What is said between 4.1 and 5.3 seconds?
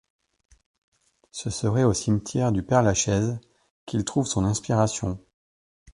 son inspiration.